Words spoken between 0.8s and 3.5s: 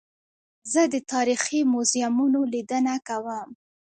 د تاریخي موزیمونو لیدنه کوم.